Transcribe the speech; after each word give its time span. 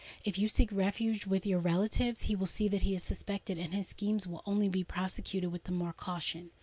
If 0.23 0.39
you 0.39 0.47
seek 0.47 0.71
refuge 0.71 1.27
with 1.27 1.45
your 1.45 1.59
relatives, 1.59 2.21
he 2.23 2.35
will 2.35 2.47
see 2.47 2.67
that 2.69 2.81
he 2.81 2.95
is 2.95 3.03
suspected; 3.03 3.59
and 3.59 3.71
his 3.71 3.87
schemes 3.89 4.25
will 4.25 4.41
only 4.47 4.67
be 4.67 4.83
prosecuted 4.83 5.51
with 5.51 5.65
the 5.65 5.71
more 5.71 5.93
caution." 5.93 6.49